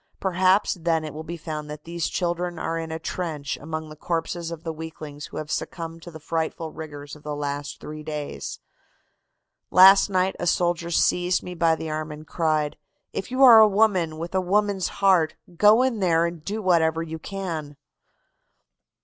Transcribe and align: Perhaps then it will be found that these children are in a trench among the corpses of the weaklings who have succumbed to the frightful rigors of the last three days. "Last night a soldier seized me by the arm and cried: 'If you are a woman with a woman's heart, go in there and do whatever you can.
Perhaps 0.19 0.79
then 0.81 1.03
it 1.05 1.13
will 1.13 1.21
be 1.21 1.37
found 1.37 1.69
that 1.69 1.83
these 1.83 2.07
children 2.07 2.57
are 2.57 2.75
in 2.79 2.91
a 2.91 2.97
trench 2.97 3.55
among 3.57 3.87
the 3.89 3.95
corpses 3.95 4.49
of 4.49 4.63
the 4.63 4.73
weaklings 4.73 5.27
who 5.27 5.37
have 5.37 5.51
succumbed 5.51 6.01
to 6.01 6.09
the 6.09 6.19
frightful 6.19 6.71
rigors 6.71 7.15
of 7.15 7.21
the 7.21 7.35
last 7.35 7.79
three 7.79 8.01
days. 8.01 8.57
"Last 9.69 10.09
night 10.09 10.35
a 10.39 10.47
soldier 10.47 10.89
seized 10.89 11.43
me 11.43 11.53
by 11.53 11.75
the 11.75 11.91
arm 11.91 12.11
and 12.11 12.25
cried: 12.25 12.77
'If 13.13 13.29
you 13.29 13.43
are 13.43 13.59
a 13.59 13.67
woman 13.67 14.17
with 14.17 14.33
a 14.33 14.41
woman's 14.41 14.87
heart, 14.87 15.35
go 15.55 15.83
in 15.83 15.99
there 15.99 16.25
and 16.25 16.43
do 16.43 16.63
whatever 16.63 17.03
you 17.03 17.19
can. 17.19 17.77